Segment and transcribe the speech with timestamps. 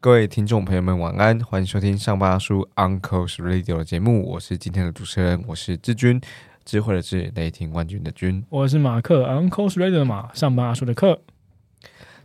[0.00, 6.20] 各位听众朋友们，晚安，欢迎收听上巴叔 Uncle's Radio 的节目，我是今天的主持人，我是志军，
[6.64, 8.42] 智慧的智，雷霆冠军的军。
[8.48, 11.20] 我是马克 Uncle's Radio 的马，上班阿叔的课。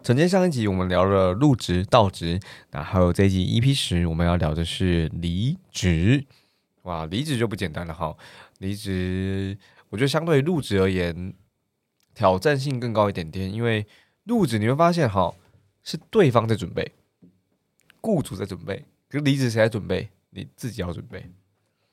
[0.04, 2.40] 承接上一集，我们聊了入职、到职，
[2.72, 6.26] 那还有这一集 EP 十，我们要聊的是离职。
[6.84, 8.16] 哇，离职就不简单了哈！
[8.60, 9.58] 离职，
[9.90, 11.34] 我觉得相对于入职而言，
[12.14, 13.86] 挑战性更高一点点，因为
[14.26, 15.34] 入职你会发现哈，
[15.84, 16.92] 是对方在准备。
[18.02, 20.10] 雇主在准备，可是离职谁在准备？
[20.32, 21.24] 你自己要准备。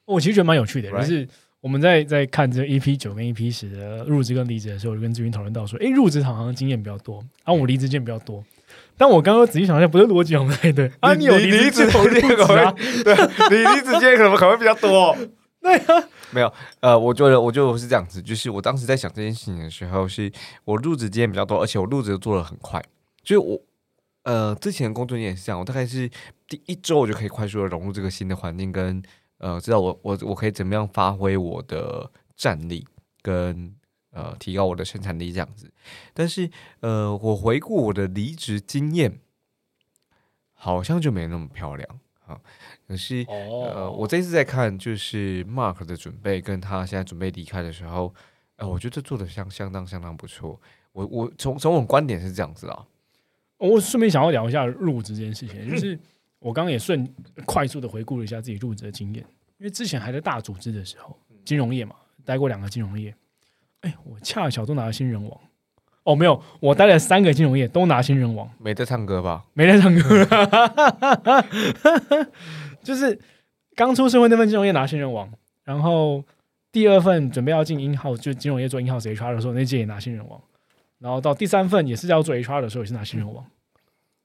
[0.07, 1.29] 我其实觉得蛮有趣的，就是
[1.61, 8.45] 我们在在看这 EP 九跟 EP 十的入职跟离职的时候，我就跟志云讨论到说，哎，入职好像经验比较多，然后我离职经验比较多。
[9.01, 11.15] 但我刚刚仔细想一下，不是逻辑不太对啊！
[11.15, 12.71] 你有离职经验啊？
[13.03, 13.17] 对，
[13.49, 15.17] 你离职经验可能可能比较多。
[15.63, 20.31] 对啊，没有，呃，我觉得我觉得我是这样子，就是我当时在想这件事情的时候，是
[20.67, 22.85] 我入职经验比较多，而且我入职做的很快，
[23.25, 23.59] 就是我。
[24.25, 26.07] 呃，之前工作也是这样，我大概是
[26.47, 29.03] 第一周我就可以快速的融入这个新的环境，跟
[29.39, 32.87] 呃，知道我我我可以怎么样发挥我的战力，
[33.23, 33.75] 跟
[34.11, 35.73] 呃提高我的生产力这样子。
[36.13, 39.21] 但是呃，我回顾我的离职经验，
[40.53, 42.41] 好像就没那么漂亮啊。
[42.87, 48.15] 可是呃，我这次在看就是 Mark 的准备，跟他现在准备离开的时候，
[48.57, 50.61] 呃，我觉得做的相相当相当不错。
[50.93, 52.87] 我我从从我观点是这样子啊。
[53.59, 55.99] 我顺便想要聊一下入职这件事情，就是
[56.39, 57.07] 我刚刚也顺
[57.45, 59.23] 快速的回顾了一下自己入职的经验，
[59.59, 61.15] 因为之前还在大组织的时候，
[61.45, 63.15] 金融业嘛，待过两个金融业，
[63.83, 65.41] 哎，我恰巧都拿了新人王。
[66.05, 68.51] 哦，没有，我待了三个金融业都拿新人王。
[68.59, 69.45] 没在唱歌吧？
[69.53, 70.27] 没在唱歌，
[72.83, 73.19] 就是
[73.77, 75.31] 刚出社会那份金融业拿新人王，
[75.65, 76.25] 然后
[76.73, 80.41] 第二份准备要进英号，就金融业做英号 HR 的时候，那届也拿新人王。
[80.99, 83.45] 然后到第三份也是要做 HR 的时候，也是拿新人王。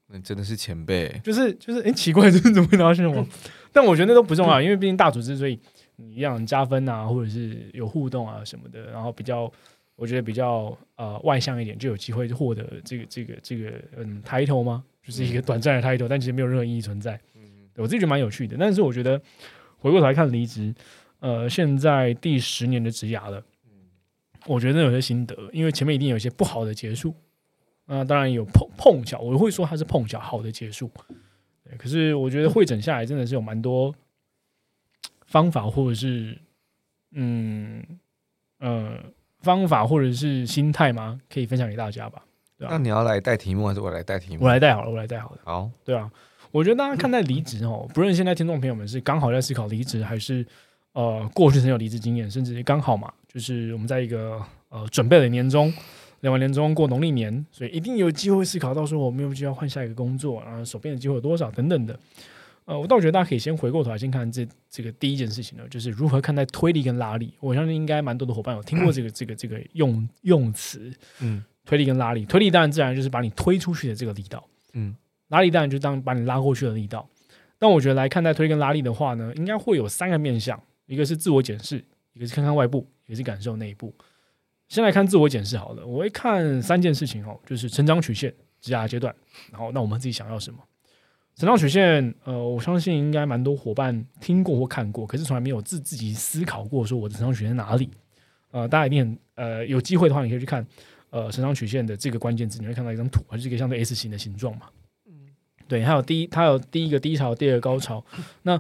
[0.08, 3.28] 那真的是前辈，就是就是，哎，奇怪，这是怎么会拿到新人王？
[3.74, 5.60] 但我觉得那都不重要，因为毕竟大组织，所以
[5.96, 9.52] 你让加分啊，或者是有互动啊什么的，然后比较，
[9.96, 14.84] 我觉得比较呃外向一点，就有机会获得这个这个这个嗯抬头吗？
[15.04, 17.20] 就是一个短暂的抬头，但其实没有任何意义存在。
[17.36, 17.42] 嗯，
[17.78, 18.58] 我自己觉得蛮有趣的。
[18.60, 19.22] 但是我觉得
[19.78, 20.74] 回过头来看离职，
[21.20, 23.44] 呃，现在第十年的职涯了。
[24.48, 27.16] 我觉得有些心得，因为前面一定有一些不好的结束，
[27.86, 30.88] 那当然有碰碰巧，我会说它是碰巧好的结束。
[31.64, 33.92] 对，可是我觉得会诊下来真的是有蛮多
[35.26, 36.38] 方法，或者是
[37.12, 37.84] 嗯
[38.60, 38.98] 呃
[39.40, 41.20] 方法，或者是心态吗？
[41.30, 42.24] 可以分享给大家吧？
[42.58, 44.46] 对那你要来带题目，还是我来带题目？
[44.46, 45.40] 我来带好了，我来带好了。
[45.44, 46.10] 好，对啊，
[46.52, 50.46] 我觉得大家看待离职哦， 不论现在听众朋友们是刚好在思考离职，还是
[50.94, 53.14] 呃过去曾有离职经验，甚至刚好嘛。
[53.28, 55.74] 就是我们在一个呃准备的年终，
[56.22, 62.00] 两完年终过农历年，所以一定有机会思考到说我们有没有要换下一个工作，然后手边的机会有多少等等的。
[62.66, 67.34] 呃，我倒觉得大家可以先回过头来先看这这个第一件事情呢，就是如何看待推力跟拉力。
[67.40, 72.26] 我相信应该蛮多的伙伴有听过这个这个这个用用词，嗯，推力跟拉力。
[72.26, 74.96] 推力当然自然就是把你推出去的这个力道，嗯，
[75.30, 77.08] 拉力当然就当把你拉过去的力道。
[77.58, 81.84] 但我觉得来看待推力跟拉力的话呢，应该会有三个面向，一个是自我检视，
[82.14, 82.88] 一个是看看外部。
[83.08, 83.94] 也是感受内部。
[84.68, 89.16] 先来看自我检视好了，我会看三件事情哦，就是成长曲线、职涯阶段，
[89.52, 90.58] 然后那我们自己想要什么？
[91.36, 97.90] 成长曲线，呃，我相信应该蛮多伙伴听过或看过，可是从来没有自自己思考过，说我的成长曲线在哪里？
[98.52, 100.66] 呃，大家一定呃有机会的话，你可以去看
[101.10, 104.68] 呃成长曲线的这个关键字，你会看到一张图，还是一个相对 S 型的形状嘛？
[105.08, 105.14] 嗯，
[105.68, 108.06] 对，还有第一，它有第一个低潮，第二个高潮，
[108.44, 108.60] 那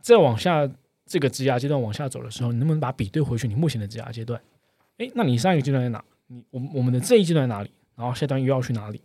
[0.00, 0.70] 再往下。
[1.08, 3.46] 这个职涯阶段往下走的时候，你能不能把比对回去？
[3.46, 4.42] 你目前的职涯阶段，
[4.96, 6.04] 诶，那你上一个阶段在哪？
[6.26, 7.70] 你我我们的这一阶段在哪里？
[7.94, 9.00] 然后下段又要去哪里？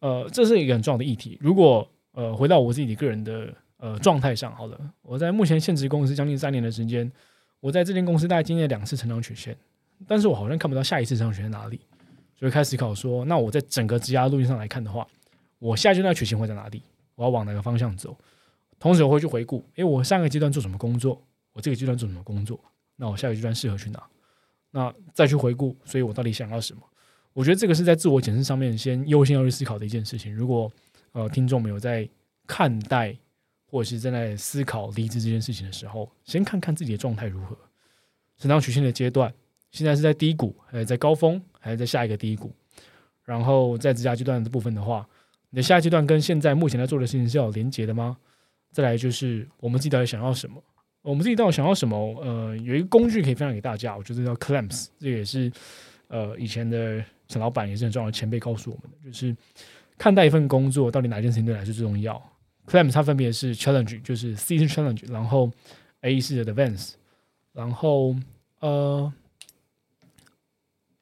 [0.00, 1.38] 呃，这是一个很重要的议题。
[1.40, 7.10] 如果呃回到我自己个人的呃状态上，好了，我在目前现职公司将近三年的时间，
[7.60, 9.56] 我在这间公司大概经历了两次成长曲线，
[10.06, 11.80] 但是我好像看不到下一次成长曲线在哪里，
[12.36, 15.06] 所以开始思考说，那我在整个职涯路径上来看的话，
[15.58, 16.82] 我下阶段曲线会在哪里？
[17.14, 18.16] 我要往哪个方向走？
[18.78, 21.22] 同时我会去回顾，诶，我上个阶段做什么工作？
[21.52, 22.58] 我这个阶段做什么工作？
[22.96, 24.02] 那我下个阶段适合去哪？
[24.70, 26.82] 那再去回顾，所以我到底想要什么？
[27.32, 30.34] 我觉得这个是在自我检视上面先优先要去思考的一件事情。
[30.34, 30.70] 如果
[31.12, 32.08] 呃听众没有在
[32.46, 33.16] 看待
[33.66, 37.56] 或者是正在思考离职这件事情的时候，先看看自己的状态如何，
[38.36, 39.32] 成长曲线的阶段，
[39.70, 42.52] 现在是在低谷，还是在高峰，还是在下一个低谷？
[43.24, 45.08] 然后在职涯阶段的部分的话，
[45.50, 48.16] 你的下一阶段跟现在目前在做的事情是要连结的吗？
[48.72, 50.62] 再来就是我们自己到底想要什么？
[51.02, 51.96] 我们自己到底想要什么？
[52.20, 55.50] 呃，有一个工具可以分享给大家，我觉得叫 Clamps，这个也是
[56.08, 59.36] 呃以前的陈老板也是很重要的前辈告诉我们的，就是
[60.00, 62.18] 看待一份工作到底哪件事情对你来说最重要。
[62.66, 65.50] Clamps 它分别是 Challenge，就是 C 是 Challenge，然后
[66.00, 66.92] A 是 Advance，
[67.52, 68.16] 然后
[68.60, 69.12] 呃。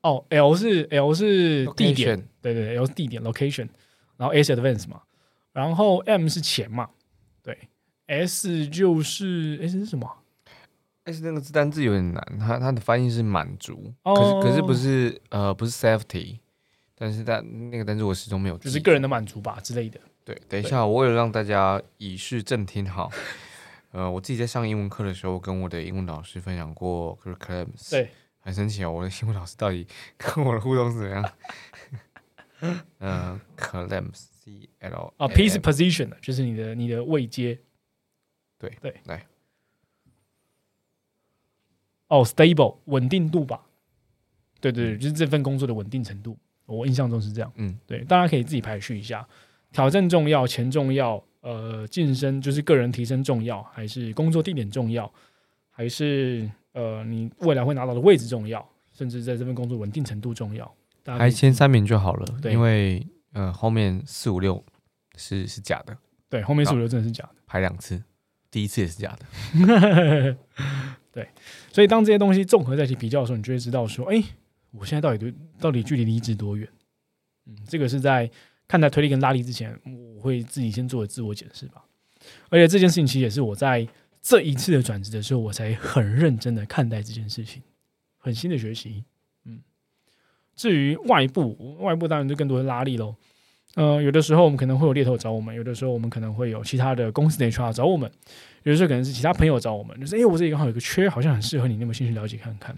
[0.00, 3.68] 哦，L 是 L 是地点，对对，L 是地点 location，
[4.16, 5.02] 然后 S advance 嘛，
[5.52, 6.88] 然后 M 是钱嘛，
[7.42, 7.68] 对
[8.06, 10.08] ，S 就是 S 是什么
[11.02, 16.38] ？S 那个字单字有点难，它它的翻译是满足，可是可是不是呃不是 safety，
[16.98, 20.00] 但是但那个但是我始终没有，就是个人的满足吧之类的。
[20.24, 23.10] 对，等一下，我为了让大家以示正听好，
[23.92, 28.10] 呃，我自己在上英文课的时候跟我的英文老师分享过 claims，对。
[28.40, 29.86] 很神奇哦，我的英文老师到底
[30.16, 31.32] 跟我的互动是怎么样？
[33.00, 37.58] 嗯，clams c l 啊，piece position 就是你的你的位阶。
[38.58, 39.26] 对对，来。
[42.06, 43.66] 哦，stable 稳定度吧。
[44.60, 47.52] 对对对，就是这份工作的稳定程度，我印象中是这样。
[47.56, 49.26] 嗯，对，大家可以自己排序一下，
[49.72, 55.12] 挑战重要，钱重要，呃，晋升就是个人提升重要，还是工作地点重要，
[55.70, 56.48] 还是？
[56.74, 60.72] 呃，你未来会拿到的位置重要，甚至在这份工作稳定程度重要。
[61.02, 64.62] 排前三名就好了，对因为呃后面四五六
[65.16, 65.96] 是是假的。
[66.28, 67.30] 对，后面四五六真的是假的。
[67.46, 68.00] 排两次，
[68.48, 70.36] 第一次也是假的。
[71.10, 71.28] 对，
[71.72, 74.22] 所以当这些东西综合在一起比较的时候，你就会知道说，哎，
[74.70, 76.68] 我现在到底到底距离离职多远？
[77.46, 78.30] 嗯，这个是在
[78.66, 79.78] 看待推力跟拉力之前，
[80.16, 81.84] 我会自己先做自我检视吧。
[82.48, 83.86] 而且这件事情其实也是我在。
[84.20, 87.62] 这一次的转职的时候，我才很认真的看待这件事情，
[88.18, 89.04] 很新的学习。
[89.44, 89.60] 嗯，
[90.56, 93.14] 至于外部，外部当然就更多的拉力喽。
[93.76, 98.10] 呃，有的时候我们可能会有猎头找我们，有的时候我们可能会有其他的公司的 HR 找我们，
[98.64, 102.76] 有的时候可能是其他朋友找我们，就是哎，我这里刚好有个缺，好像很适合你，你有没有兴趣了解看看？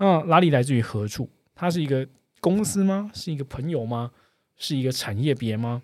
[0.00, 1.28] 那拉力来自于何处？
[1.54, 2.08] 它是一个
[2.40, 3.10] 公司吗？
[3.12, 4.10] 是一个朋友吗？
[4.56, 5.82] 是一个产业别吗？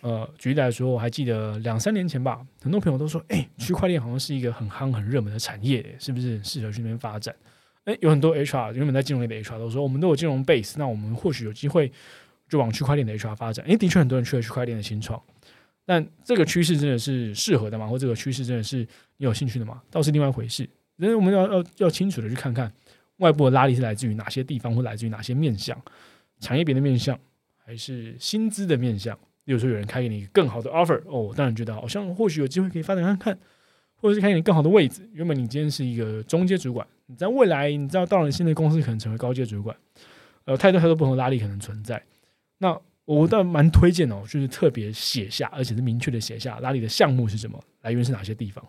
[0.00, 7.34] 呃，举例来说，我还记得两三年前吧，很多朋友都说，哎，区块链好像是一个很夯、很热门的产业，是不是适合去那边发展？
[7.84, 11.92] 哎，有很多 HR 原本在金融类的 HR 都说，我们都有金融 base，那我们或许有机会
[12.48, 13.64] 就往区块链的 HR 发展。
[13.68, 15.20] 哎，的确很多人去了区块链的新创，
[15.84, 17.86] 但这个趋势真的是适合的吗？
[17.86, 18.78] 或这个趋势真的是
[19.18, 19.82] 你有兴趣的吗？
[19.90, 20.66] 倒是另外一回事。
[20.96, 22.70] 因我们要要要清楚的去看看
[23.20, 25.80] 外部的拉力是来自于哪些地方，或来自于哪些面向，
[26.40, 27.18] 产业别的面向，
[27.56, 29.18] 还是薪资的面向。
[29.44, 33.38] 比如说有人开给你更好的 offer，哦，当然觉得好像或许有机会可以发展看看，
[33.96, 35.08] 或者是开给你更好的位置。
[35.12, 39.76] 原本你今天是一个中阶主管，你在未来你知道到了新的公司可能成为高阶主管，
[40.44, 42.00] 呃，太多太多不同的拉力可能存在。
[42.58, 48.64] 那我倒蛮推荐哦，就是特别写下，而且是明确的写下拉力的项目是什么，来源是哪些地方，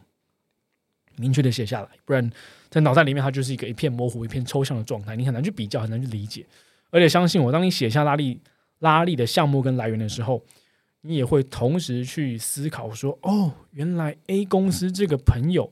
[1.21, 2.27] 明确的写下来，不然
[2.69, 6.45] 在脑袋里面它就是一个一片模糊、一片抽象的状态，你很难去比较，很难去理解。
[6.89, 8.41] 而且相信我，当你写下拉力
[8.79, 10.43] 拉力的项目跟来源的时候，
[11.01, 15.71] 你也会同时去思考说：“哦，原来 A 公司这个朋友，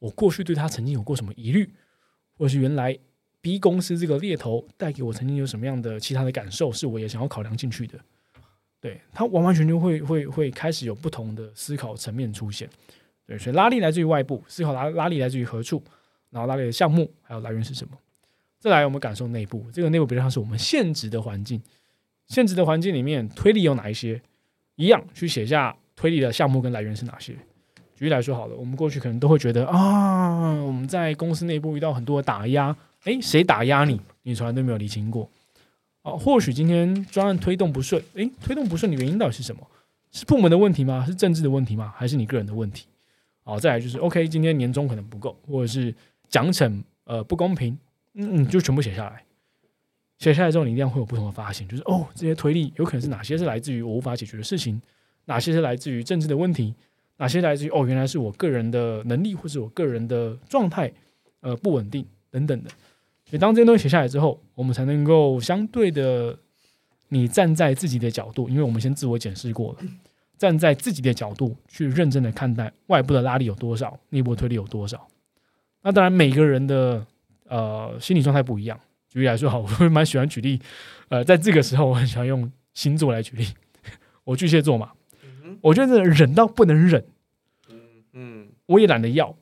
[0.00, 1.72] 我过去对他曾经有过什么疑虑，
[2.36, 2.98] 或是原来
[3.40, 7.98] B 公司这个猎头带给我曾经有什么样的其他的感受，是我也想要考量进去的。”
[8.80, 12.70] 对他完完全全会会会开始有不同的思考层面出现。
[13.28, 15.82] 对，所以拉力来自于外部，思考拉拉力来自于何处，
[16.30, 17.92] 然后拉力的项目还有来源是什么。
[18.58, 21.62] 再来，我们感受内部，这个内部比较像是我们现职的环境，
[22.26, 24.20] 现职的环境里面推力有哪一些？
[24.76, 27.34] 一样去写下推理的项目跟来源是哪些？
[27.94, 32.74] 举例来说好了，我们过去可能都会觉得啊，我们在公司内部遇到很多的打压，
[33.04, 34.00] 诶，谁打压你？
[34.22, 35.28] 你从来都没有理清过。
[36.02, 39.66] 哦，或许今天专案推动不顺，诶，推动不顺的原因到底是什么？
[40.12, 41.04] 是部门的问题吗？
[41.06, 41.92] 是政治的问题吗？
[41.96, 42.86] 还是你个人的问题？
[43.48, 45.94] 好，再来就是 OK，今天年终可能不够，或者是
[46.28, 47.78] 奖惩呃不公平，
[48.12, 49.24] 嗯，就全部写下来。
[50.18, 54.78] 写下来之后，你一定会有不同的发现，就是哦，这些推力有可能是哪些是来自于我无法解决的事情，
[55.24, 56.74] 哪些是来自于政治的问题，
[57.16, 60.92] 哪些来自于哦，原来是我个人的能力或是我个人的状态
[61.40, 62.68] 呃不稳定等等的。
[63.24, 66.38] 所以当这些东西写下来之后，我们才能够相对的，
[67.08, 69.78] 你站在自己的角度，因为我们先自我检视过了，
[70.38, 75.08] 站在自己的角度去认真的看待外部的拉力有多少，内部推力有多少。
[75.82, 77.06] 那当然每个人的
[77.48, 78.80] 呃心理状态不一样。
[79.08, 80.60] 举例来说，好， 我会蛮喜欢举例，
[81.08, 83.46] 呃，在这个时候，我很喜欢用星座来举例。
[84.24, 84.92] 我巨蟹座嘛，
[85.62, 87.02] 我觉得忍到不能忍，
[87.70, 87.80] 嗯
[88.12, 89.34] 嗯，我也懒得要，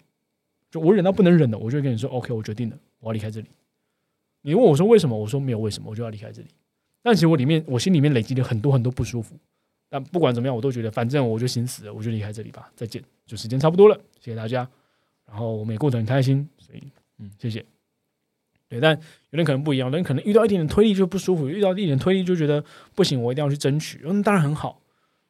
[0.70, 3.48] 就我忍到不能忍的，我就跟你说，OK，我决定了，我要离开这里。
[4.42, 6.48] 你问我说为什么，我说没有为什么，我就要离开这里。
[7.02, 9.36] 但其实我里面，我心里面累积了很多很多不舒服。
[9.88, 14.68] 但不管怎么样，我都觉得，反正我就心死了，我就离开这里吧，再见，就时间差不多了，谢谢大家。
[15.26, 16.82] 然后我们也过得很开心，所以
[17.18, 17.64] 嗯，谢谢。
[18.68, 18.96] 对，但
[19.30, 22.64] 有人可能不一样，有人可能遇到一点点推力就不舒服，遇到一点点推力就觉得
[22.94, 24.00] 不行，我一定要去争取。
[24.04, 24.80] 嗯，当然很好，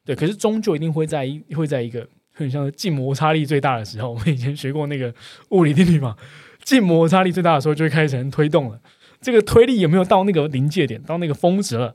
[0.04, 5.14] 对，可是终究一定会在一会在一个很像静摩擦力最大的时候，我们以前学过那个
[5.50, 6.16] 物理定律嘛，
[6.64, 8.80] 静摩擦力最大的时候就会开始推动了。
[9.20, 11.94] 这个推力有没有到那个临界点，到那个峰值了，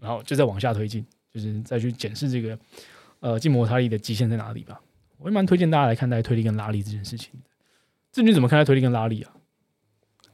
[0.00, 2.58] 然后就再往下推进，就是再去检视这个
[3.20, 4.80] 呃静摩擦力的极限在哪里吧。
[5.18, 7.50] 我也蛮推荐大家来看待推力跟拉力这件事情的。
[8.12, 9.32] 郑军怎么看待推力跟拉力啊？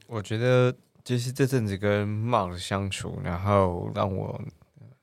[0.07, 4.39] 我觉得就是这阵子跟 m a r 相处，然后让我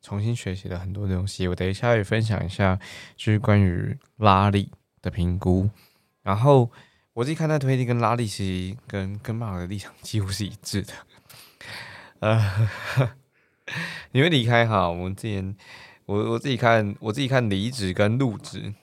[0.00, 1.48] 重新学习了很多东西。
[1.48, 2.78] 我等一下也分享一下，
[3.16, 4.70] 就是关于拉力
[5.00, 5.68] 的评估。
[6.22, 6.70] 然后
[7.12, 10.92] 我自己看待推力跟拉力，其实跟跟 m a r 的立场几乎是一致的。
[12.20, 12.68] 呃，
[14.12, 14.88] 你会离开哈？
[14.88, 15.54] 我们之前
[16.06, 18.74] 我我自己看，我自己看离职跟入职，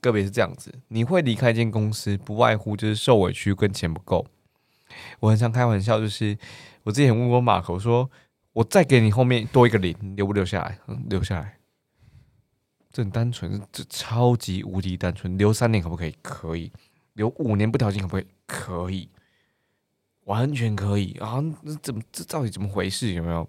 [0.00, 0.72] 个别是这样子。
[0.88, 4.26] 你会离开一间公司，不外乎就是受委屈跟钱不够。
[5.20, 6.36] 我很常开玩笑，就是
[6.82, 8.10] 我之前问过马口说
[8.54, 10.78] ：“我再给你后面多一个零，留不留下来？
[11.08, 11.58] 留下来，
[12.92, 15.38] 这很单纯，这超级无敌单纯。
[15.38, 16.14] 留三年可不可以？
[16.22, 16.72] 可以。
[17.14, 18.26] 留五年不调薪可不可以？
[18.46, 19.08] 可以，
[20.24, 21.42] 完全可以啊！
[21.62, 23.12] 那怎么这到底怎么回事？
[23.12, 23.48] 有没有？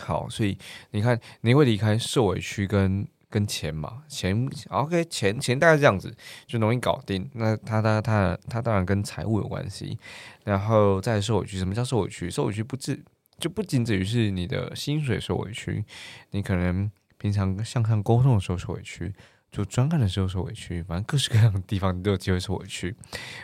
[0.00, 0.58] 好，所以
[0.90, 3.06] 你看，你会离开受委屈跟。
[3.30, 7.28] 跟钱嘛，钱 OK，钱钱大概这样子就容易搞定。
[7.32, 9.98] 那他他他他当然跟财务有关系，
[10.44, 11.58] 然后再受委屈。
[11.58, 12.30] 什么叫受委屈？
[12.30, 13.02] 受委屈不止
[13.40, 15.84] 就不仅止于是你的薪水受委屈，
[16.30, 19.12] 你可能平常向上沟通的时候受委屈，
[19.50, 22.94] 就专案的时候受委屈，反正各式各样的地方你都有机会受委屈。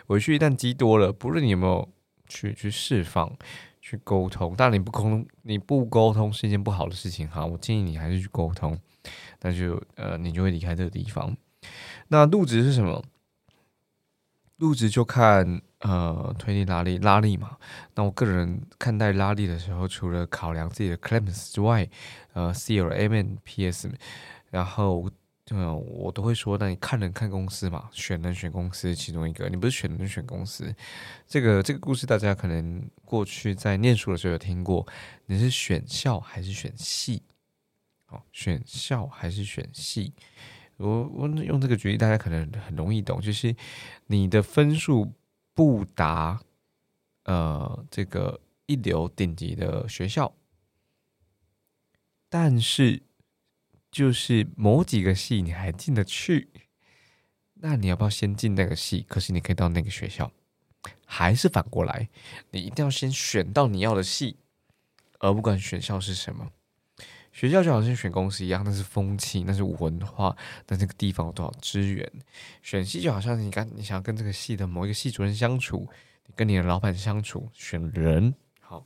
[0.07, 1.89] 委屈一旦积多了，不论你有没有
[2.29, 3.37] 去去释放、
[3.81, 7.45] 去沟通，当然你不沟通，你不沟通是一件不好的事情哈。
[7.45, 8.79] 我建议你还是去沟通。
[9.41, 11.35] 那就呃，你就会离开这个地方。
[12.09, 13.03] 那入职是什么？
[14.57, 17.57] 入职就看呃推力拉力拉力嘛。
[17.95, 21.89] 那我个人看待拉力的时候，除了考量自己的 claims 之外，
[22.35, 23.91] 呃，C L M N P S，
[24.51, 25.09] 然后
[25.51, 29.49] 呃我都会说，那你看人看公司嘛，选人选公司其中一个。
[29.49, 30.73] 你不是选人选公司，
[31.27, 34.87] 这个这个故事大家可能过去在念书的时候有听过。
[35.27, 37.23] 你是选校还是选系？
[38.09, 40.13] 哦，选校还是选系？
[40.77, 43.55] 我我用这个举例，大家可能很容易懂，就是
[44.07, 45.13] 你的分数
[45.53, 46.41] 不达
[47.25, 50.33] 呃这个一流顶级的学校，
[52.29, 53.03] 但是
[53.91, 56.49] 就是某几个系你还进得去，
[57.55, 59.05] 那你要不要先进那个系？
[59.09, 60.31] 可是你可以到那个学校，
[61.05, 62.09] 还是反过来，
[62.51, 64.37] 你一定要先选到你要的系，
[65.19, 66.51] 而不管选校是什么。
[67.33, 72.11] 学校就好像选公司一样，那是风气，那是文化，那这个地方有多少资源？
[72.61, 75.89] 选系就好像你跟你想要跟这个系的某一个系主任相处，
[76.27, 78.85] 你跟你的老板相处，选人好。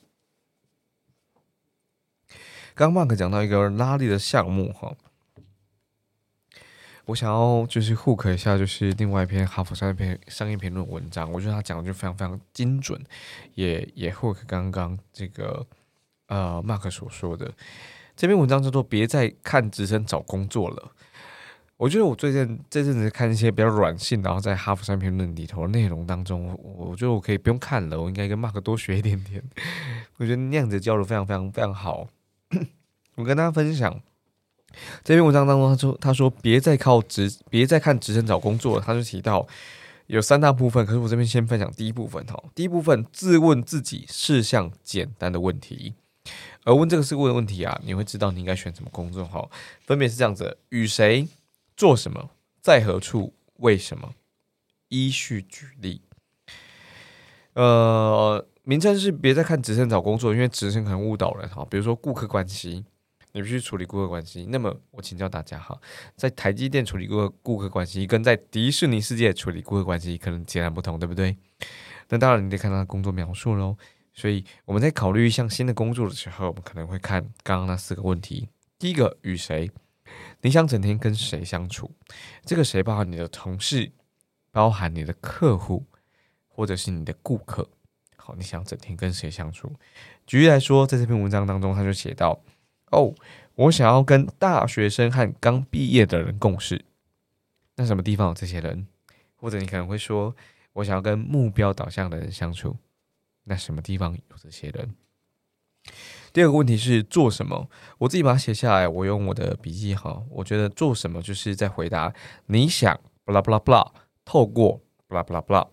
[2.75, 4.93] 刚刚 Mark 讲到一个拉力的项目哈，
[7.05, 13.01] 我想要就是 hook 一下，就是另外一篇哈佛商业篇商业评论文章，我觉得他讲的就非常非常精准，
[13.55, 15.65] 也也 hook 刚刚这个
[16.27, 17.53] 呃 Mark 所说的。
[18.17, 20.93] 这篇文章叫做“别再看职称找工作了”。
[21.77, 29.43] 我觉得我最近这阵子看一些比较软性，然后在哈佛商评论里头内容当中，我觉得我可以不用看了，我应该跟 Mark 多学一点点。
[30.19, 32.09] 我觉得那样子交流非常非常非常好。
[33.17, 34.01] 我跟大家分享
[35.05, 39.47] 这篇文章当中，他说：“他说别再靠职，别再看职称找工作。”他就提到
[40.07, 42.43] 有三大部分，可是我这边先分享第一部分哈。
[42.55, 45.95] 第一部分自问自己事项简单的问题。
[46.65, 49.49] 而问这个是问问题啊，你会知道你应该选什么工作哈。
[49.87, 51.29] 分别是这样子：与谁
[51.77, 52.31] 做什么，
[52.63, 54.15] 在何处，为什么？
[54.89, 56.01] 依序举例。
[57.53, 61.65] 呃，名称是别再看职称找工作，因为职称可能误导人哈。
[61.71, 62.85] 比如说顾客关系，
[63.33, 64.47] 你必须处理顾客关系。
[64.49, 65.79] 那么我请教大家哈，
[66.17, 71.37] 在台积电处理顾客顾客关系，跟在迪士尼世界处理顾客关系可能截然不同，对不对？
[72.09, 73.77] 那当然你得看他的工作描述喽。
[74.13, 78.49] 所以我们在考虑一项新的工作的时候，我们可能会看刚刚那四个问题。
[78.79, 79.71] 第一个，与谁？
[80.41, 81.91] 你想整天跟谁相处？
[82.45, 83.91] 这个谁包含你的同事，
[84.53, 85.85] 包含你的客户，
[86.49, 87.69] 或者是你的顾客。
[88.27, 89.71] 好，你想整天跟谁相处？
[90.27, 92.41] 举例来说，在这篇文章当中，他就写到：
[92.91, 93.15] 哦，
[93.55, 96.87] 我想要跟大学生和刚毕业的人共事。
[97.77, 98.87] 那什么地方有这些人？
[99.37, 100.35] 或者你可能会说，
[100.73, 102.75] 我想要跟目标导向的人相处。
[103.45, 104.95] 那什么地方有这些人？
[106.33, 107.69] 第二个问题是做什么？
[107.99, 110.23] 我自己把它写下来，我用我的笔记哈。
[110.31, 112.11] 我觉得做什么就是在回答
[112.47, 113.93] 你想，巴拉巴拉巴拉，
[114.25, 115.69] 透过，blah blah blah。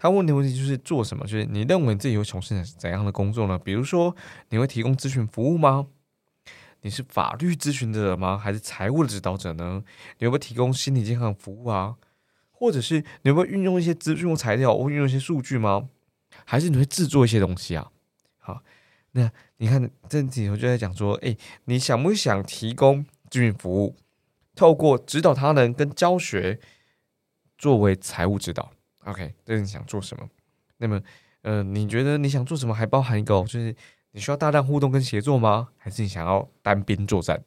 [0.00, 1.26] 他问的问题就是做什么？
[1.26, 3.58] 就是你认为自己会从事怎样的工作呢？
[3.58, 4.14] 比如说，
[4.50, 5.88] 你会提供咨询服务吗？
[6.82, 8.38] 你是法律咨询者吗？
[8.38, 9.82] 还是财务的指导者呢？
[10.18, 11.96] 你会不会提供心理健康服务啊？
[12.52, 15.88] 或者是你会运用一些资讯材料，或运用一些数据吗？
[16.44, 17.90] 还是你会制作一些东西啊？
[18.38, 18.62] 好，
[19.10, 23.96] 那你看这里头就在讲说，哎，你想不想提供咨询服务？
[24.54, 26.60] 透过指导他人跟教学
[27.56, 28.70] 作为财务指导
[29.08, 30.28] ？OK，这是你想做什么？
[30.76, 31.00] 那么，
[31.42, 32.74] 呃，你觉得你想做什么？
[32.74, 33.74] 还包含一个，就是
[34.12, 35.68] 你需要大量互动跟协作吗？
[35.78, 37.42] 还是你想要单兵作战？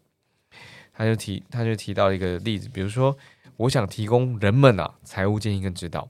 [0.91, 3.15] 他就提，他就提到一个例子，比如说，
[3.57, 6.09] 我想提供人们啊财务建议跟指导，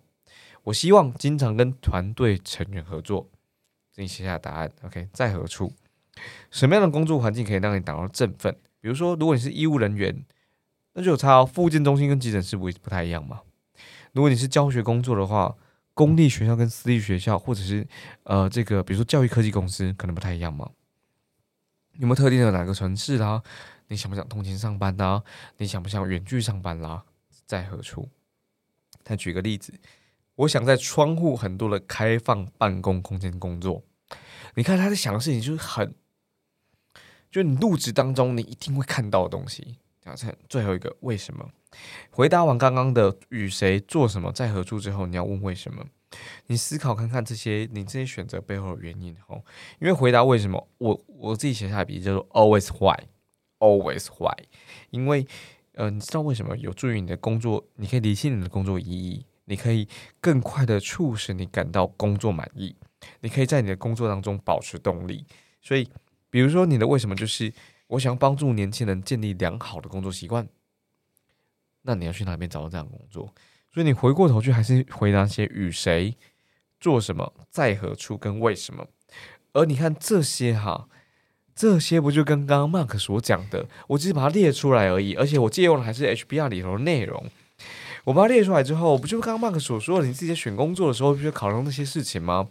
[0.63, 3.29] 我希望经常跟团队成员合作。
[3.97, 5.73] 你写下答案，OK，在何处？
[6.49, 8.55] 什么样的工作环境可以让你感到振奋？
[8.79, 10.25] 比如说，如果你是医务人员，
[10.93, 13.41] 那就有差哦，复健中心跟急诊室不不太一样嘛。
[14.13, 15.55] 如果你是教学工作的话，
[15.93, 17.87] 公立学校跟私立学校，或者是
[18.23, 20.69] 呃这个，比如说教育科技公司，可能不太一样嘛。
[21.93, 23.43] 有没有特定的哪个城市啦？
[23.87, 25.21] 你想不想通勤上班呢？
[25.57, 27.03] 你想不想远距上班啦？
[27.45, 28.09] 在何处？
[29.03, 29.73] 再举个例子，
[30.35, 33.83] 我想在窗户很多的开放办公空间工作。
[34.55, 35.93] 你看他在想的事情就是很，
[37.29, 39.77] 就你入职当中你一定会看到的东西。
[40.01, 41.49] 讲成最后一个为什么？
[42.09, 45.85] 回答完刚刚的与谁做什么在何处之后，你要问为什么？
[46.47, 49.41] 你思考看看这些你这些选择背后的原因哦。
[49.79, 54.35] 因为回答为什么，我我自己写下笔记叫做 always why，always why。
[54.89, 55.25] 因为
[55.73, 57.65] 呃，你知道为什么有助于你的工作？
[57.75, 59.87] 你可以理清你的工作意义，你可以
[60.19, 62.75] 更快的促使你感到工作满意，
[63.21, 65.25] 你可以在你的工作当中保持动力。
[65.61, 65.89] 所以，
[66.29, 67.53] 比如说你的为什么就是
[67.87, 70.45] 我想帮助年轻人建立良好的工作习惯。
[71.83, 73.33] 那你要去哪边找到这样的工作？
[73.73, 76.15] 所以你回过头去还是回答些与谁
[76.79, 78.85] 做什么，在何处跟为什么。
[79.53, 80.87] 而你看这些哈，
[81.55, 85.15] 这些不就跟刚刚 Mark 所讲的，我只是把它列出来而已。
[85.15, 87.25] 而且我借用的还是 HBR 里头的内容。
[88.03, 92.49] 我把它列出来之后，不就刚刚 Mark 所说的，你自己在选工作的时候，不就考量那些事情吗？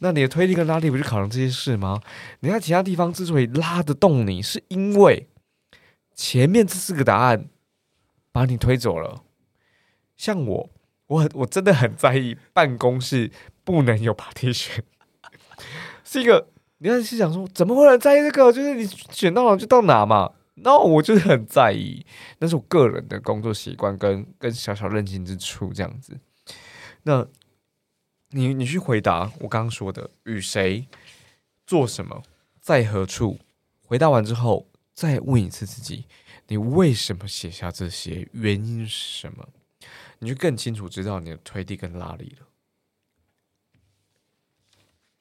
[0.00, 2.00] 那你的推力跟拉力不就考量这些事吗？
[2.40, 5.28] 你看其他地方之所以拉得动你，是因为
[6.16, 7.46] 前面这四个答案。
[8.32, 9.22] 把你推走了，
[10.16, 10.70] 像我，
[11.06, 13.30] 我很我真的很在意办公室
[13.62, 14.80] 不能有 partition，
[16.02, 18.50] 是一个，你看是想说，怎么会很在意这个？
[18.50, 22.06] 就是你选到了就到哪嘛，那我就是很在意，
[22.38, 26.18] 那是我个人的工作习惯跟跟小小任性之处这样子。
[27.02, 27.26] 那
[28.30, 30.86] 你你去回答我刚刚说的与谁
[31.66, 32.22] 做什么
[32.60, 33.38] 在何处？
[33.84, 36.06] 回答完之后，再问一次自己。
[36.52, 38.28] 你为什么写下这些？
[38.32, 39.48] 原因是什么？
[40.18, 42.46] 你就更清楚知道你的推力跟拉力了。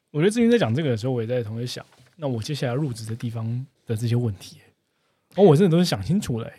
[0.10, 1.86] 我觉得之前在讲这个的时候，我也在同时想，
[2.18, 4.58] 那我接下来入职的地方的这些问题，
[5.36, 6.52] 哦，我真的都是想清楚了。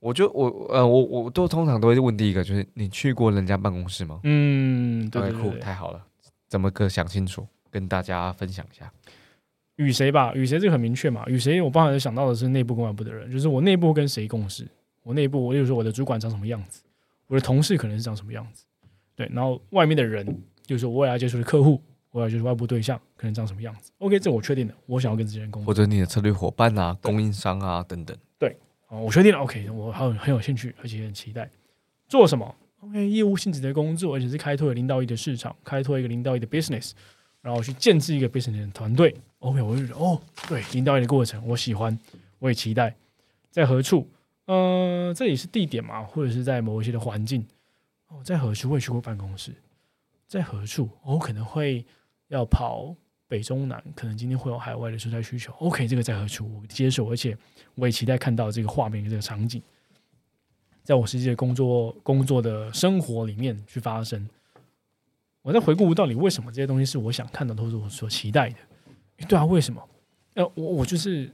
[0.00, 4.20] 我就我呃，我我都通常都会问第一个，就是你去过人家办公室吗？
[4.24, 6.06] 嗯，对，酷，太好了，
[6.46, 8.92] 怎么个想清楚，跟大家分享一下。
[9.80, 10.34] 与谁吧？
[10.34, 11.24] 与谁这个很明确嘛？
[11.26, 11.58] 与谁？
[11.58, 14.68] 我刚才想到的是内部跟外部的人，就是我内部跟谁共事，
[15.02, 16.82] 我内部，我就说我的主管长什么样子，
[17.28, 18.66] 我的同事可能是长什么样子，
[19.16, 19.26] 对。
[19.32, 23.90] 然后外面的人，就是我要接触的客户，我要就是外部对象，可能长什么样子。
[23.98, 28.14] OK，这我确定的，我想要跟这些人工作，或者你的策略伙伴啊、供应商啊等等。
[28.38, 28.54] 对，
[28.88, 29.38] 哦，我确定了。
[29.38, 31.50] OK，我很很有兴趣，而且很期待
[32.06, 36.92] 做什么？OK，业务性质的工作，而且是开拓零到一的市场，开拓一个零到一的 business。
[37.42, 41.98] 然后去建制一个 business 的团队，OK，我就觉得哦，对，领导力的过程我喜欢，
[42.38, 42.94] 我也期待。
[43.50, 44.06] 在何处？
[44.44, 47.46] 呃，这里是地点嘛，或者是在某一些的环境。
[48.08, 48.68] 哦，在何处？
[48.70, 49.54] 我也去过办公室。
[50.26, 50.88] 在何处？
[51.02, 51.84] 我可能会
[52.28, 52.94] 要跑
[53.26, 55.52] 北中南，可能今天会有海外的出差需求。
[55.60, 56.60] OK，这个在何处？
[56.60, 57.36] 我接受，而且
[57.74, 59.62] 我也期待看到这个画面、这个场景，
[60.82, 64.28] 在我实际的工作、工作的生活里面去发生。
[65.42, 68.56] 我在回顾到底为什么这些东西是我想看到，都是我所期待的。
[69.26, 69.88] 对啊，为什么？
[70.34, 71.30] 呃，我我就是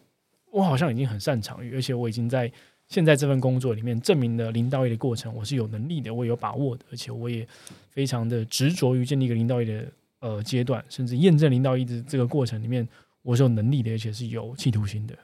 [0.51, 2.51] 我好像已经很擅长于，而且我已经在
[2.89, 7.47] 现在这份工作里面证明了零到一的过程，我是有能力的，我也有把握的，而且我也
[7.91, 12.87] 非常的执着于建立一个零到一的呃阶段，甚至验证零到一的这个过程里面，
[13.23, 15.17] 我是有能力的，而且是有企图心的。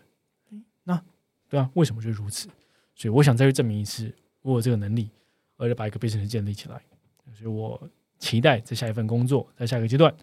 [0.84, 1.00] 那
[1.48, 2.48] 对啊，为什么就如此？
[2.94, 5.08] 所以我想再去证明一次我有这个能力，
[5.56, 6.82] 而且把一个 business 建立起来。
[7.32, 7.80] 所以我。
[8.22, 10.14] 期待在下一份工作，在下一个阶段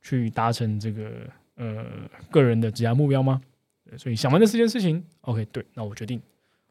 [0.00, 1.84] 去达成这个呃
[2.30, 3.42] 个人的职业目标吗？
[3.98, 6.18] 所以想完这四件事情，OK，对，那我决定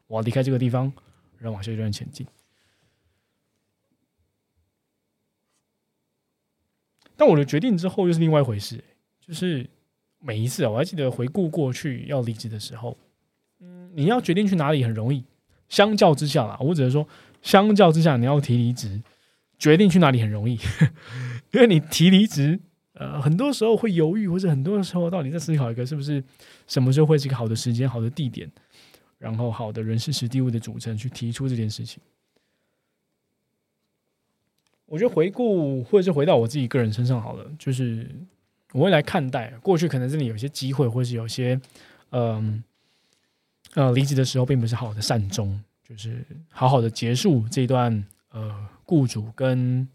[0.08, 0.92] 我要离开这个地方，
[1.38, 2.26] 然后往下一段前进。
[7.16, 8.82] 但我的决定之后又是另外一回事，
[9.20, 9.70] 就是
[10.18, 12.98] 每一次啊，我还记得回顾过去要离职的时候，
[13.60, 15.24] 嗯，你要决定去哪里很容易，
[15.68, 17.06] 相较之下啦，我只能说，
[17.40, 19.00] 相较之下你要提离职，
[19.62, 20.58] 决定去哪里很容易，
[21.54, 22.58] 因为你提离职，
[22.94, 26.20] 呃，很多时候会犹豫，或者很多时候到底在思考一个是不是
[26.66, 28.50] 什么时候会是一个好的时间、好的地点，
[29.18, 32.02] 然后好的人事、实地物的组成去提出这件事情。
[34.86, 38.10] 我觉得回顾，或者是回到我自己个人身上好了，就是
[38.72, 41.60] 我会来看待过去，可能这里有些机会，或是有些，
[42.10, 42.64] 嗯，
[43.74, 49.88] 呃，离职的时候并不是好的善终，就是好好的结束这段呃雇主跟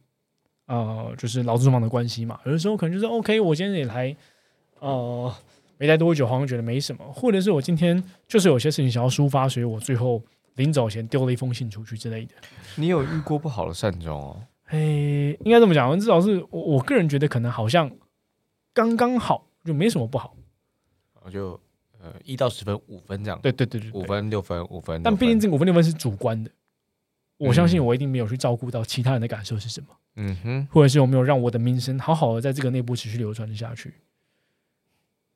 [0.66, 2.40] 呃就是劳资双方的关系嘛。
[2.46, 4.16] 有的时候可能就是 OK，我今天也来，
[4.80, 5.32] 呃，
[5.78, 10.20] 没待多久，好像觉得没什么，或者是我今天就是有些事情想要抒发，所以我最后
[10.56, 12.34] 临走前丢了一封信出去之类的。
[12.76, 14.42] 你有遇过不好的善终哦？
[14.70, 17.92] 诶，应该这么讲，至少是我我个人觉得可能好像
[18.74, 20.36] 刚刚好，就没什么不好。
[21.24, 21.60] 我就
[22.02, 25.04] 呃一到十分五分这样，对对对对，五分六分五分。
[25.04, 26.50] 但毕竟这个五分六分是主观的，
[27.38, 29.88] 我相信我一定没有去照顾到其他人的感受是什么。
[30.16, 33.94] 嗯哼，或者是有没有让我的名声好好的在这个内部持续流传下去？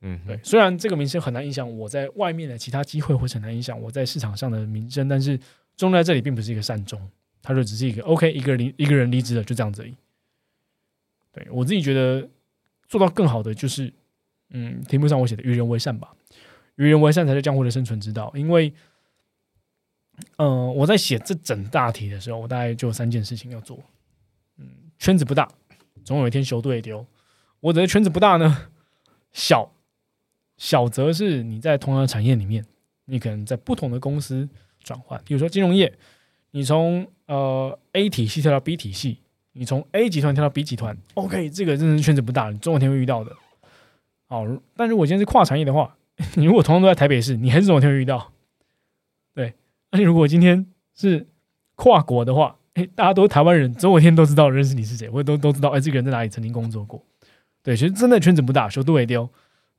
[0.02, 0.40] 嗯，对。
[0.44, 5.40] 虽然这个名声很难影响我在外面的其他机会，或者很难影响我在市场上的名声，但是
[5.78, 7.00] 终在这里并不是一个善终。
[7.44, 9.96] 他就只是一个 OK，一个人离一个人离职了，就这样子而已。
[11.32, 12.28] 对我自己觉得
[12.88, 13.92] 做到更好的就是，
[14.50, 16.14] 嗯，题目上我写的与人为善吧，
[16.76, 18.32] 与人为善才是江湖的生存之道。
[18.36, 18.74] 因为，
[20.38, 23.80] 嗯，我在写这整大题的时候，我大概就三件事情要做。
[24.58, 25.50] 嗯，圈子不大，
[26.04, 27.06] 总有一天修对丢。
[27.60, 28.70] 我的圈子不大呢，
[29.32, 29.72] 小
[30.58, 32.66] 小则是你在同样的产业里面，
[33.06, 34.48] 你可能在不同的公司
[34.84, 35.94] 转换，比如说金融业。
[36.54, 39.20] 你从呃 A 体系跳到 B 体系，
[39.54, 43.34] 你从 A 集团跳到 B 集团，OK，这个真的是圈子不大，你总有一天会遇到的。
[44.28, 45.96] 好，但如果今天是跨产业的话，
[46.36, 48.34] 你如果同样都在台北市，你还是总有一天会遇到。
[49.34, 49.54] 对，
[49.92, 51.28] 而且如果今天是
[51.76, 57.04] 跨国的话，哎，大家都是台湾人，总有一天都知道认识你是谁，或者都都知道，哎，这个人在哪里曾经工作过。
[57.62, 59.30] 对，其实真的圈子不大，修都会丢，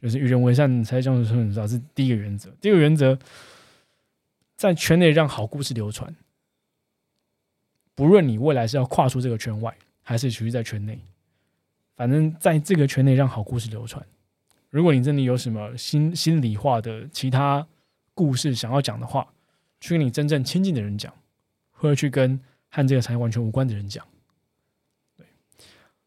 [0.00, 2.50] 就是与人为善才将生存之道，是第一个原则。
[2.60, 3.18] 第二个原则，
[4.56, 6.14] 在圈内让好故事流传。
[7.94, 10.98] 不论你未来是要跨出这个圈外，还是持续在圈内，
[11.96, 14.04] 反正在这个圈内让好故事流传。
[14.70, 17.66] 如果你真的有什么心心里话的其他
[18.14, 19.26] 故事想要讲的话，
[19.82, 21.12] 去跟你真正亲近的人讲，
[21.72, 22.40] 或者去跟
[22.70, 24.06] 和这个产业完全无关的人讲。
[25.14, 25.26] 对。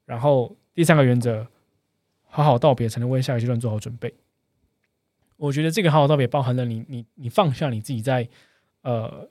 [0.06, 1.46] 然后第三个原则，
[2.24, 4.12] 好好道别才能为下一个阶段做好准备。
[5.38, 8.28] 我觉得这个好好道别包含了你你你放下你自己在
[8.82, 9.28] 呃。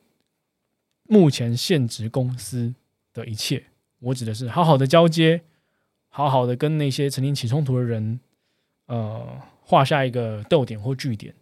[1.07, 2.75] 目前现职公司
[3.13, 3.67] 的一切，
[3.99, 5.43] 我指的是好好的交接，
[6.09, 8.19] 好好的跟那些曾经起冲突的人，
[8.87, 11.35] 呃，画下一个逗点或句点，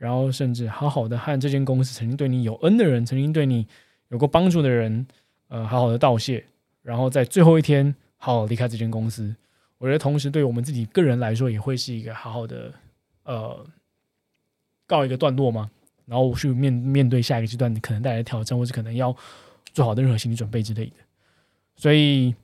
[0.00, 3.66] 然后甚至好好的和这间公司曾经对你有恩的人，曾经对你
[4.08, 5.06] 有过帮助的人，
[5.48, 6.42] 呃，好好的道谢，
[6.82, 9.36] 然后在最后一天好好离开这间公司。
[9.76, 12.72] 我觉得同时对我们自己个人来说，也会是一个好好的，
[13.24, 13.62] 呃，
[14.86, 15.70] 告一个段落嘛？
[16.06, 19.14] 然后去面面对下一个阶段可能带来的挑战，或是可能要
[19.74, 20.92] 做好的任何心理准备之类的。
[21.76, 22.34] 所以，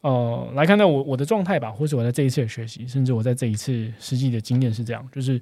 [0.00, 5.40] 呃，来看到我我的状态吧，或者我在这一次的学习，甚至我在这一次实际的经验是这样，就是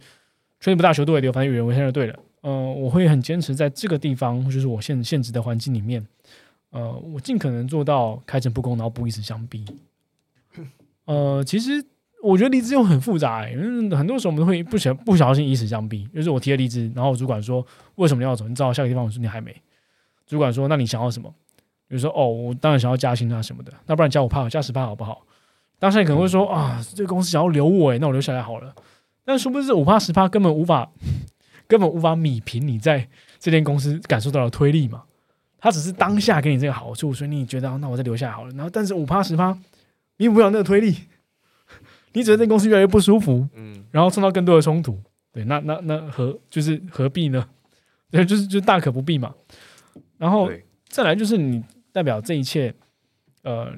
[0.60, 2.18] 圈子不大，球都会留，反正与人为善就对了。
[2.40, 6.06] 呃，我会很坚持在这个地方，就是我现现职的环境里面，
[6.70, 9.64] 呃，我尽可能做到开诚布公，然后不以死相逼。
[11.04, 11.84] 呃，其实。
[12.20, 13.56] 我觉得离职又很复杂，因
[13.88, 16.04] 为很多时候我们会不小不小心以死相逼。
[16.12, 18.48] 就是我提了离职，然后主管说：“为什么你要走？
[18.48, 19.54] 你知道下个地方？”我说：“你还没。”
[20.26, 21.32] 主管说：“那你想要什么？”
[21.86, 23.72] 比如说：“哦，我当然想要加薪啊什么的。
[23.86, 25.24] 那不然加五趴，加十趴好不好？”
[25.78, 28.74] 当时你可能会说：“啊，这个公司想要留我，哎，那我留下来好了。”
[29.28, 30.90] 但殊不知五趴十趴根本无法
[31.68, 33.06] 根本无法米平你在
[33.38, 35.02] 这间公司感受到的推力嘛。
[35.58, 38.50] 他只是当下给你这个好处，所以你觉得那我再留下来好了。
[38.52, 39.52] 然后但是五趴十趴
[40.16, 40.96] 弥补不了那个推力。
[42.14, 44.98] 你只会在公司越来越不舒服，嗯，然后创造更多的冲突，
[45.30, 47.46] 对，那那那何就是何必呢？
[48.10, 49.34] 对，就是就大可不必嘛。
[50.16, 50.50] 然后
[50.88, 51.62] 再来就是你
[51.92, 52.74] 代表这一切，
[53.42, 53.70] 呃，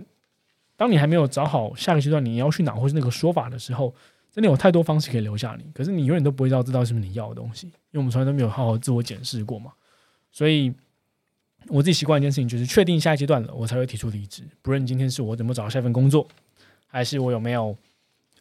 [0.77, 3.93] 当你还没有找好下个阶段你要去哪或是那个说法的时候，
[4.33, 9.73] 真的有太多方式可以留下你，可是你永远都不会知道知道是不是你要的东西，因为我们从来都没有好好自我检视过嘛。
[10.31, 10.73] 所以
[11.69, 14.45] 我自己习惯一件事情，就是确定下一阶段了，我才会提出离职。
[14.63, 16.27] 不论今天是我怎么找到下一份工作，
[16.87, 17.77] 还是我有没有。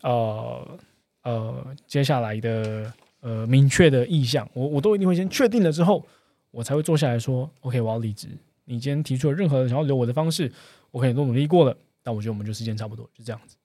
[0.01, 0.79] 呃
[1.23, 6.07] 呃，接下来的呃明确的意向，我我都一定会先确定了之后，
[6.51, 8.29] 我才会坐下来说，OK，我要离职。
[8.63, 10.49] 你今天提出了任何想要留我的方式，
[10.91, 13.57] 我可以都努力过了，但我觉得我们就时间差不多，就这样子。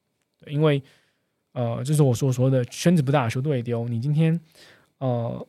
[0.48, 0.82] 因为
[1.54, 3.88] 呃，就是我所说的圈子不大，球队也丢。
[3.88, 4.38] 你今天
[4.98, 5.46] 呃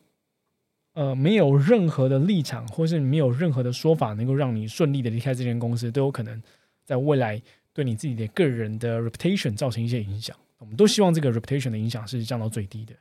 [0.93, 6.41] 呃没有任何的立场，或是没有任何的说法，能够让你顺利的离开这间公司，都有可能
[6.85, 7.41] 在未来
[7.73, 10.33] 对你自己的个人的 reputation 造成一些影响。
[10.59, 12.93] 我们都希望这个 reputation 的影响是降到最低的。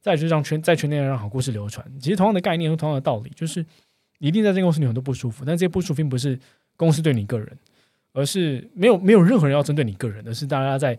[0.00, 1.84] 再就是让圈在圈内让好故事流传。
[1.98, 3.64] 其实同样的概念和同样的道理，就是
[4.18, 6.38] 一定在这间公司里很多不舒服，但这些不舒服并不是
[6.76, 7.58] 公司对你个人，
[8.12, 10.96] 而是没有没有任何人要针对你个人，而是大家在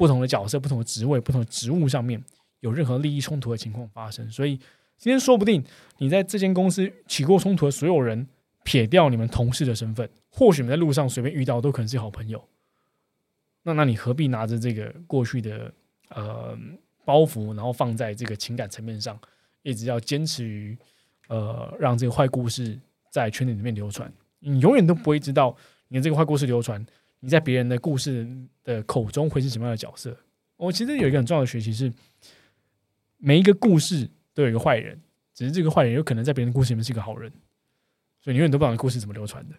[0.00, 2.24] 不同的角色、不同的职位、不同的职务上面
[2.60, 4.26] 有任何利益冲突的情况发生。
[4.30, 4.56] 所以
[4.96, 5.62] 今天说不定
[5.98, 8.26] 你在这间公司起过冲突的所有人，
[8.64, 12.42] 撇掉你们同事的身份，或许你们在路上随便遇到都可能是好朋友。
[13.64, 15.70] 那那你何必拿着这个过去的
[16.08, 16.56] 呃？
[17.02, 19.18] 包袱，然后放在这个情感层面上，
[19.62, 20.76] 一直要坚持于
[21.28, 22.78] 呃，让这个坏故事
[23.10, 24.12] 在圈子里面流传。
[24.38, 25.56] 你永远都不会知道，
[25.88, 26.86] 你的这个坏故事流传，
[27.20, 28.28] 你在别人的故事
[28.64, 30.16] 的口中会是什么样的角色。
[30.56, 31.92] 我其实有一个很重要的学习是，
[33.16, 35.00] 每一个故事都有一个坏人，
[35.32, 37.30] 只是这个坏人有可能在别人的故事里面是一个好人，
[38.20, 39.54] 所以你永远都不知道故事怎么流传的，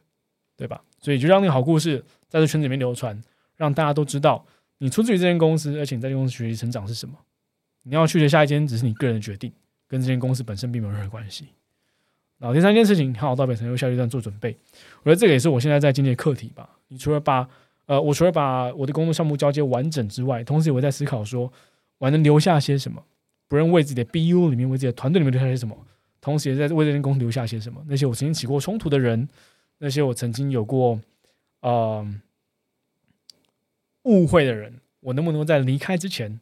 [0.55, 0.83] 对吧？
[0.99, 3.19] 所以就让那个好故事在这圈子里面流传，
[3.55, 4.45] 让大家都知道
[4.77, 7.17] 你出自于这间公司，而且你在这公司学习成长是什么。
[7.83, 9.51] 你要去的下一间只是你个人的决定，
[9.87, 11.47] 跟这间公司本身并没有任何关系。
[12.41, 14.57] 然后第三件事情，好好到北城又下一段做准备。
[15.03, 16.67] 我觉得这个也是我现在在经历的课题吧。
[16.87, 17.47] 你除了把
[17.85, 21.53] 呃，我除了把我的工作项目交接完整之外，同时也在思考说，
[21.99, 23.03] 我还能留下些什么？
[23.47, 25.77] 不认为自己的 BU 里面，为自己的团队里面留下些什么，
[26.19, 27.83] 同时也在为这间公司留下些什么？
[27.87, 29.29] 那些我曾经起过冲突的人，
[29.77, 30.99] 那些我曾经有过
[31.61, 32.05] 呃
[34.03, 36.39] 误会的人，我能不能在离开之前？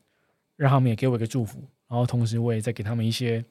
[0.56, 3.44] 让他们也给我一个祝福，然后同时我也在给他们一些，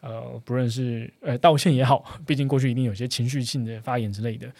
[0.00, 4.50] 呃，不论是呃道歉也好， 毕竟过去一定有些情绪性的发言之类的，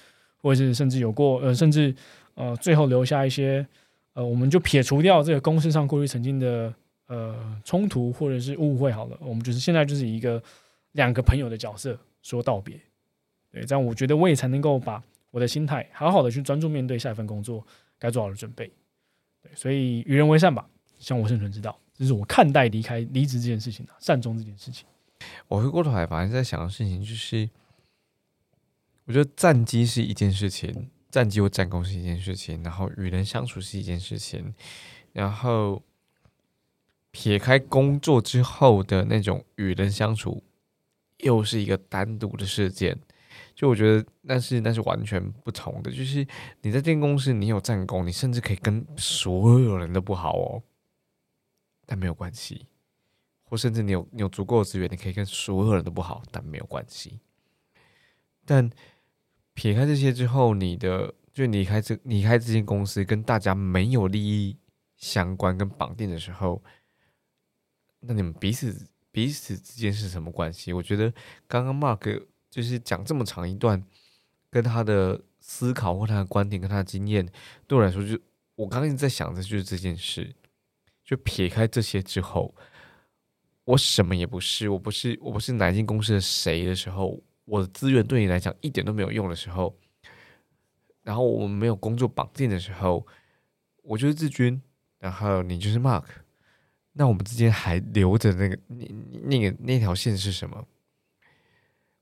[0.43, 1.95] 或者是甚至有过呃，甚至
[2.35, 3.67] 呃最后留下一些
[4.15, 6.75] 呃，我们就撇除掉这个公司上过去曾经的
[7.07, 10.43] 呃冲突或者是误会好了，我们就是现在就是一个
[10.93, 12.79] 两个朋友的角色说道别，
[13.53, 17.65] 对，这样我觉得我也才能够把我的心态好好的去专注面对下一份工作
[17.99, 18.69] 该做好的准备，
[19.43, 20.69] 对，所以与人为善吧。
[20.99, 24.85] 像我生存之道，这是我看待离开离职这件事情的善终这件事情。
[25.49, 27.49] 我回过头来，反正在想的事情就是，
[29.07, 34.55] 我觉得战机是一件事情，战机或战功是一件事情，然后与人相处是一件事情，
[35.13, 35.83] 然后
[37.11, 40.45] 撇开工作之后的那种与人相处，
[41.19, 42.99] 又是一个单独的事件。
[43.55, 45.91] 就我觉得那是那是完全不同的。
[45.91, 46.19] 就是
[46.61, 50.63] 你在这间公司，你有战功，你甚至可以跟所有人都不好哦。
[51.85, 52.68] 但没有关系，
[53.49, 57.19] 或甚至你有你有足够的资源，你可以跟所有人都不好，但没有关系。
[58.45, 58.71] 但
[59.55, 64.57] 撇开这些之后，你的就离开这离开这间公司，跟大家没有利益
[64.97, 66.63] 相关跟绑定的时候，
[68.01, 70.73] 那你们彼此彼此之间是什么关系？
[70.73, 71.13] 我觉得
[71.47, 73.83] 刚刚 Mark 就是讲这么长一段，
[74.51, 77.27] 跟他的思考或他的观点跟他的经验，
[77.67, 78.19] 对我来说，就
[78.57, 80.35] 我刚刚一直在想的就是这件事。
[81.05, 82.55] 就撇开这些之后，
[83.69, 89.77] 我什么也不是，我不是，我不是南京公司的谁的时候，我的资源对你来讲一点都没有用的时候，
[91.03, 93.07] 然后我们没有工作绑定的时候，
[93.83, 94.63] 我就是志军，
[94.99, 96.05] 然后你就是 Mark，
[96.95, 98.87] 那我们之间还留着那个那
[99.25, 100.67] 那个那条线是什么？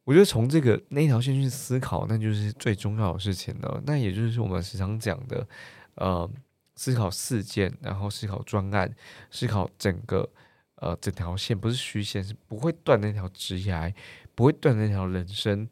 [0.04, 3.82] 我觉得从这个那条线去思考，那就是最重要的事情了。
[3.84, 5.48] 那也就是我们时常讲的，
[5.96, 6.30] 呃。
[6.78, 8.94] 思考事件，然后思考专案，
[9.30, 10.28] 思考整个
[10.76, 13.94] 呃整条线，不是虚线，是不会断那条直来，
[14.34, 15.68] 不会断那条人生。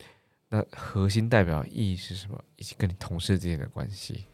[0.51, 2.43] 那核心代表意义是什么？
[2.57, 4.27] 以及跟你同事之间的关系。